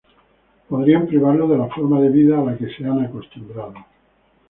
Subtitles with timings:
[0.67, 3.75] podrían privarlos de la forma de vida a la que se han acostumbrado